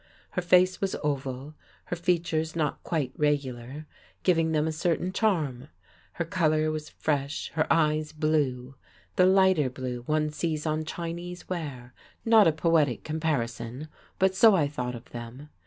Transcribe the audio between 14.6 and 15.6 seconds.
thought of them.